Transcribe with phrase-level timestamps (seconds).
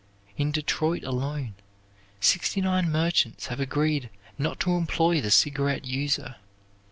[0.35, 1.53] In Detroit alone,
[2.19, 6.37] sixty nine merchants have agreed not to employ the cigarette user.